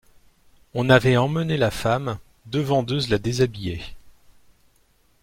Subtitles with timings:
[0.73, 2.17] On avait emmené la femme,
[2.47, 3.83] deux vendeuses la déshabillaient.